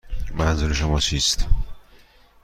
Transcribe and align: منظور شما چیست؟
منظور 0.33 0.73
شما 0.73 0.99
چیست؟ 0.99 1.47